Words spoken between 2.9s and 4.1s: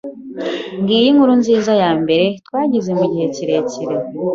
mugihe kirekire.